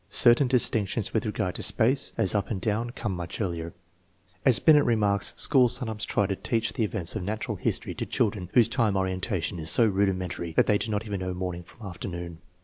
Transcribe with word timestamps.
Certain 0.09 0.47
distinctions 0.47 1.13
with 1.13 1.27
regard 1.27 1.53
to 1.53 1.61
space, 1.61 2.11
as 2.17 2.33
up 2.33 2.49
and 2.49 2.59
down, 2.59 2.89
come 2.89 3.15
much 3.15 3.39
earlier. 3.39 3.71
As 4.43 4.57
Binet 4.57 4.83
remarks, 4.83 5.35
schools 5.37 5.75
sometimes 5.75 6.05
try 6.05 6.25
to 6.25 6.35
teach 6.35 6.73
the 6.73 6.83
events 6.83 7.15
of 7.15 7.21
national 7.21 7.57
history 7.57 7.93
to 7.93 8.05
children 8.07 8.49
whose 8.55 8.67
time 8.67 8.97
orientation 8.97 9.59
is 9.59 9.69
so 9.69 9.85
rudimentary 9.85 10.53
that 10.53 10.65
they 10.65 10.79
do 10.79 10.89
not 10.89 11.05
even 11.05 11.19
know 11.19 11.35
morning 11.35 11.61
from 11.61 11.85
afternoon 11.85 12.39